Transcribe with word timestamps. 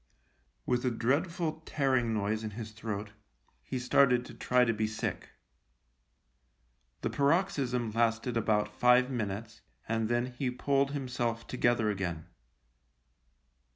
With 0.65 0.83
a 0.83 0.89
dreadful 0.89 1.61
tearing 1.63 2.11
noise 2.11 2.43
in 2.43 2.49
his 2.57 2.71
throat, 2.71 3.11
he 3.61 3.77
started 3.77 4.25
to 4.25 4.33
try 4.33 4.65
to 4.65 4.73
be 4.73 4.87
sick. 4.87 5.29
The 7.01 7.09
paroxysm 7.11 7.91
lasted 7.91 8.35
about 8.35 8.75
five 8.75 9.11
minutes, 9.11 9.61
and 9.87 10.09
then 10.09 10.33
he 10.39 10.49
pulled 10.49 10.89
himself 10.89 11.45
together 11.45 11.91
again. 11.91 12.25